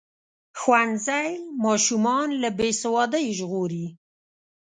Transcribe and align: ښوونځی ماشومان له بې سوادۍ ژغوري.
ښوونځی 0.59 1.29
ماشومان 1.63 2.29
له 2.41 2.49
بې 2.57 2.69
سوادۍ 2.81 3.25
ژغوري. 3.37 3.85